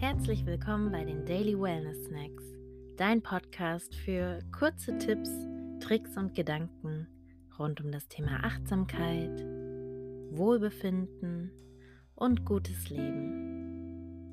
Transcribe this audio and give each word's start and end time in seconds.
Herzlich 0.00 0.46
willkommen 0.46 0.90
bei 0.90 1.04
den 1.04 1.26
Daily 1.26 1.60
Wellness 1.60 2.06
Snacks, 2.06 2.42
dein 2.96 3.20
Podcast 3.20 3.94
für 3.94 4.38
kurze 4.50 4.96
Tipps, 4.96 5.28
Tricks 5.78 6.16
und 6.16 6.34
Gedanken 6.34 7.06
rund 7.58 7.82
um 7.82 7.92
das 7.92 8.08
Thema 8.08 8.42
Achtsamkeit, 8.42 9.44
Wohlbefinden 10.30 11.52
und 12.14 12.46
gutes 12.46 12.88
Leben. 12.88 14.24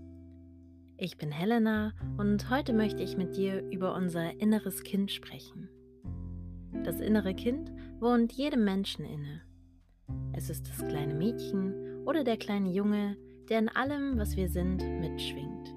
Ich 0.95 1.18
bin 1.18 1.32
Helena 1.34 1.91
und 2.18 2.49
heute 2.49 2.71
möchte 2.71 3.04
ich 3.04 3.18
mit 3.18 3.36
dir 3.36 3.61
über 3.70 3.93
unser 3.93 4.39
inneres 4.39 4.84
Kind 4.84 5.11
sprechen. 5.11 5.68
Das 6.86 7.02
innere 7.02 7.34
Kind 7.34 7.73
wohnt 7.99 8.31
jedem 8.31 8.63
Menschen 8.63 9.04
inne. 9.04 9.41
Es 10.31 10.49
ist 10.49 10.70
das 10.70 10.88
kleine 10.88 11.13
Mädchen 11.13 12.05
oder 12.05 12.23
der 12.23 12.38
kleine 12.38 12.71
Junge, 12.71 13.18
der 13.50 13.59
in 13.59 13.70
allem, 13.70 14.17
was 14.17 14.35
wir 14.35 14.49
sind, 14.49 14.84
mitschwingt. 14.99 15.73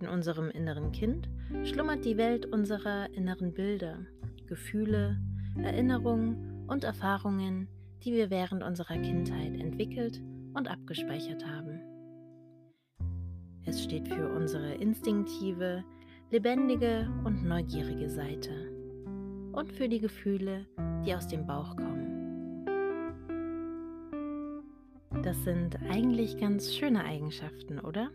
In 0.00 0.08
unserem 0.08 0.50
inneren 0.50 0.92
Kind 0.92 1.28
schlummert 1.64 2.04
die 2.04 2.16
Welt 2.16 2.46
unserer 2.46 3.12
inneren 3.14 3.54
Bilder, 3.54 3.98
Gefühle, 4.46 5.18
Erinnerungen 5.56 6.66
und 6.66 6.84
Erfahrungen, 6.84 7.68
die 8.02 8.12
wir 8.12 8.30
während 8.30 8.62
unserer 8.62 8.98
Kindheit 8.98 9.54
entwickelt 9.54 10.20
und 10.52 10.68
abgespeichert 10.68 11.46
haben. 11.46 11.80
Es 13.64 13.82
steht 13.82 14.08
für 14.08 14.28
unsere 14.28 14.74
instinktive, 14.74 15.84
lebendige 16.30 17.08
und 17.24 17.44
neugierige 17.44 18.10
Seite 18.10 18.50
und 19.52 19.72
für 19.72 19.88
die 19.88 20.00
Gefühle, 20.00 20.66
die 21.06 21.14
aus 21.14 21.28
dem 21.28 21.46
Bauch 21.46 21.76
kommen. 21.76 22.13
Das 25.24 25.42
sind 25.42 25.78
eigentlich 25.88 26.36
ganz 26.36 26.74
schöne 26.74 27.02
Eigenschaften, 27.02 27.78
oder? 27.78 28.10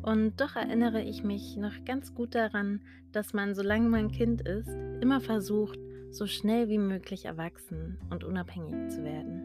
Und 0.00 0.40
doch 0.40 0.56
erinnere 0.56 1.02
ich 1.02 1.22
mich 1.22 1.58
noch 1.58 1.84
ganz 1.84 2.14
gut 2.14 2.34
daran, 2.34 2.80
dass 3.12 3.34
man, 3.34 3.54
solange 3.54 3.86
man 3.90 4.10
Kind 4.10 4.40
ist, 4.40 4.70
immer 5.02 5.20
versucht, 5.20 5.78
so 6.10 6.26
schnell 6.26 6.70
wie 6.70 6.78
möglich 6.78 7.26
erwachsen 7.26 7.98
und 8.08 8.24
unabhängig 8.24 8.88
zu 8.88 9.04
werden. 9.04 9.42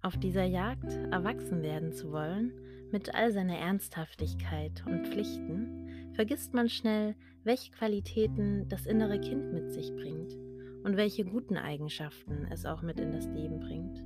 Auf 0.00 0.16
dieser 0.16 0.44
Jagd, 0.44 0.90
erwachsen 1.10 1.62
werden 1.62 1.92
zu 1.92 2.10
wollen, 2.10 2.54
mit 2.90 3.14
all 3.14 3.30
seiner 3.30 3.58
Ernsthaftigkeit 3.58 4.84
und 4.86 5.06
Pflichten, 5.06 6.14
vergisst 6.14 6.54
man 6.54 6.70
schnell, 6.70 7.14
welche 7.44 7.72
Qualitäten 7.72 8.70
das 8.70 8.86
innere 8.86 9.20
Kind 9.20 9.52
mit 9.52 9.70
sich 9.70 9.94
bringt 9.94 10.47
und 10.88 10.96
welche 10.96 11.26
guten 11.26 11.58
Eigenschaften 11.58 12.48
es 12.50 12.64
auch 12.64 12.80
mit 12.80 12.98
in 12.98 13.12
das 13.12 13.26
Leben 13.26 13.60
bringt. 13.60 14.02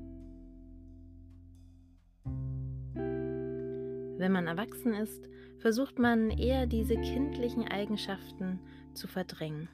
Wenn 4.19 4.33
man 4.33 4.49
erwachsen 4.49 4.93
ist, 4.93 5.29
versucht 5.59 6.01
man 6.01 6.31
eher 6.31 6.67
diese 6.67 6.97
kindlichen 6.97 7.69
Eigenschaften 7.69 8.59
zu 8.95 9.07
verdrängen, 9.07 9.69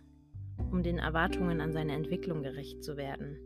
um 0.70 0.82
den 0.82 0.98
Erwartungen 0.98 1.62
an 1.62 1.72
seine 1.72 1.94
Entwicklung 1.94 2.42
gerecht 2.42 2.84
zu 2.84 2.98
werden. 2.98 3.38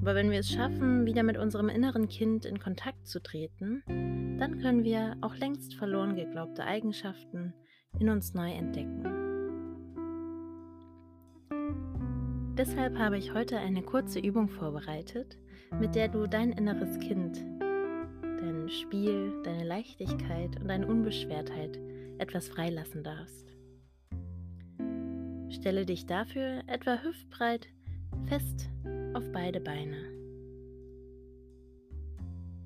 Aber 0.00 0.16
wenn 0.16 0.32
wir 0.32 0.40
es 0.40 0.50
schaffen, 0.50 1.06
wieder 1.06 1.22
mit 1.22 1.38
unserem 1.38 1.68
inneren 1.68 2.08
Kind 2.08 2.44
in 2.44 2.58
Kontakt 2.58 3.06
zu 3.06 3.22
treten, 3.22 3.84
dann 4.40 4.58
können 4.60 4.82
wir 4.82 5.16
auch 5.20 5.36
längst 5.36 5.76
verloren 5.76 6.16
geglaubte 6.16 6.64
Eigenschaften 6.64 7.54
in 8.00 8.08
uns 8.08 8.34
neu 8.34 8.50
entdecken. 8.50 9.25
Deshalb 12.56 12.98
habe 12.98 13.18
ich 13.18 13.34
heute 13.34 13.58
eine 13.58 13.82
kurze 13.82 14.18
Übung 14.18 14.48
vorbereitet, 14.48 15.36
mit 15.78 15.94
der 15.94 16.08
du 16.08 16.26
dein 16.26 16.52
inneres 16.52 16.98
Kind, 17.00 17.44
dein 18.22 18.70
Spiel, 18.70 19.42
deine 19.42 19.64
Leichtigkeit 19.64 20.58
und 20.58 20.68
deine 20.68 20.86
Unbeschwertheit 20.86 21.78
etwas 22.16 22.48
freilassen 22.48 23.04
darfst. 23.04 23.54
Stelle 25.50 25.84
dich 25.84 26.06
dafür 26.06 26.62
etwa 26.66 27.02
hüftbreit 27.02 27.68
fest 28.24 28.70
auf 29.12 29.30
beide 29.32 29.60
Beine. 29.60 29.98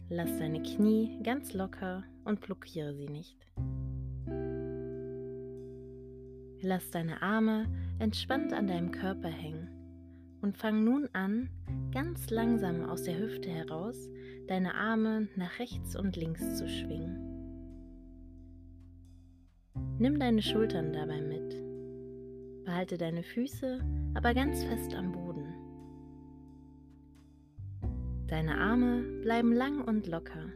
Lass 0.09 0.39
deine 0.39 0.63
Knie 0.63 1.19
ganz 1.25 1.53
locker 1.53 2.05
und 2.25 2.41
blockiere 2.41 2.95
sie 2.95 3.09
nicht. 3.09 3.45
Lass 6.63 6.91
deine 6.91 7.23
Arme 7.23 7.67
entspannt 7.99 8.53
an 8.53 8.69
deinem 8.69 8.93
Körper 8.93 9.29
hängen 9.29 9.80
und 10.43 10.57
fang 10.57 10.85
nun 10.85 11.09
an, 11.13 11.49
ganz 11.93 12.31
langsam 12.31 12.85
aus 12.89 13.03
der 13.03 13.19
Hüfte 13.19 13.51
heraus 13.51 14.09
deine 14.49 14.75
Arme 14.75 15.29
nach 15.37 15.59
rechts 15.59 15.95
und 15.95 16.17
links 16.17 16.57
zu 16.57 16.69
schwingen. 16.69 17.31
Nimm 19.99 20.19
deine 20.19 20.43
Schultern 20.43 20.93
dabei 20.93 21.21
mit. 21.21 21.57
Behalte 22.65 22.99
deine 22.99 23.23
Füße 23.23 23.81
aber 24.15 24.35
ganz 24.35 24.65
fest 24.65 24.95
am 24.95 25.13
Boden. 25.13 25.55
Deine 28.27 28.59
Arme 28.59 29.03
bleiben 29.23 29.53
lang 29.53 29.83
und 29.83 30.07
locker 30.07 30.47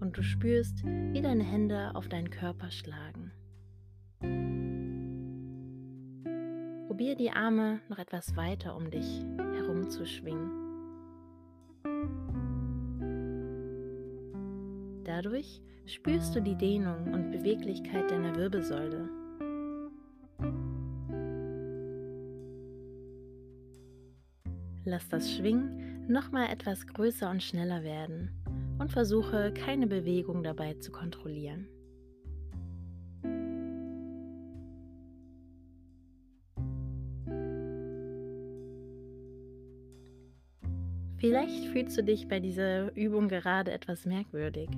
und 0.00 0.16
du 0.16 0.22
spürst, 0.22 0.84
wie 0.84 1.20
deine 1.20 1.44
Hände 1.44 1.94
auf 1.94 2.08
deinen 2.08 2.30
Körper 2.30 2.70
schlagen. 2.70 3.32
Probier 6.98 7.14
die 7.14 7.30
Arme 7.30 7.78
noch 7.88 8.00
etwas 8.00 8.34
weiter 8.34 8.74
um 8.74 8.90
dich 8.90 9.22
herum 9.54 9.88
zu 9.88 10.04
schwingen. 10.04 10.50
Dadurch 15.04 15.62
spürst 15.86 16.34
du 16.34 16.42
die 16.42 16.56
Dehnung 16.56 17.14
und 17.14 17.30
Beweglichkeit 17.30 18.10
deiner 18.10 18.34
Wirbelsäule. 18.34 19.08
Lass 24.84 25.08
das 25.08 25.32
Schwingen 25.32 26.04
nochmal 26.08 26.50
etwas 26.50 26.84
größer 26.84 27.30
und 27.30 27.44
schneller 27.44 27.84
werden 27.84 28.32
und 28.80 28.90
versuche 28.90 29.52
keine 29.52 29.86
Bewegung 29.86 30.42
dabei 30.42 30.74
zu 30.74 30.90
kontrollieren. 30.90 31.68
Vielleicht 41.18 41.66
fühlst 41.66 41.98
du 41.98 42.04
dich 42.04 42.28
bei 42.28 42.38
dieser 42.38 42.94
Übung 42.96 43.28
gerade 43.28 43.72
etwas 43.72 44.06
merkwürdig. 44.06 44.68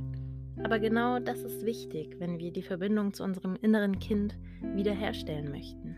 Aber 0.63 0.79
genau 0.79 1.19
das 1.19 1.43
ist 1.43 1.65
wichtig, 1.65 2.17
wenn 2.19 2.39
wir 2.39 2.51
die 2.51 2.63
Verbindung 2.63 3.13
zu 3.13 3.25
unserem 3.25 3.57
inneren 3.57 3.99
Kind 3.99 4.39
wiederherstellen 4.75 5.51
möchten. 5.51 5.97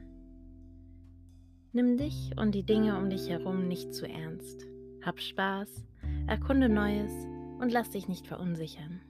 Nimm 1.72 1.96
dich 1.96 2.32
und 2.36 2.54
die 2.54 2.64
Dinge 2.64 2.98
um 2.98 3.08
dich 3.08 3.28
herum 3.28 3.68
nicht 3.68 3.94
zu 3.94 4.06
ernst. 4.06 4.66
Hab 5.02 5.20
Spaß, 5.20 5.84
erkunde 6.26 6.68
Neues 6.68 7.12
und 7.60 7.72
lass 7.72 7.90
dich 7.90 8.08
nicht 8.08 8.26
verunsichern. 8.26 9.00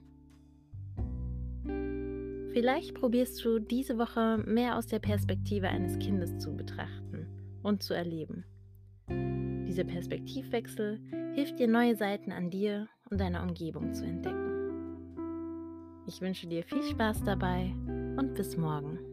Vielleicht 2.53 2.93
probierst 2.93 3.43
du 3.43 3.57
diese 3.57 3.97
Woche 3.97 4.37
mehr 4.45 4.77
aus 4.77 4.85
der 4.85 4.99
Perspektive 4.99 5.67
eines 5.67 5.97
Kindes 5.97 6.37
zu 6.37 6.55
betrachten 6.55 7.27
und 7.63 7.81
zu 7.81 7.95
erleben. 7.95 8.45
Dieser 9.67 9.83
Perspektivwechsel 9.83 10.99
hilft 11.33 11.59
dir, 11.59 11.67
neue 11.67 11.95
Seiten 11.95 12.31
an 12.31 12.49
dir 12.49 12.87
und 13.09 13.19
deiner 13.19 13.43
Umgebung 13.43 13.93
zu 13.93 14.05
entdecken. 14.05 14.43
Ich 16.05 16.21
wünsche 16.21 16.47
dir 16.47 16.63
viel 16.63 16.83
Spaß 16.83 17.23
dabei 17.23 17.73
und 18.17 18.33
bis 18.35 18.57
morgen. 18.57 19.12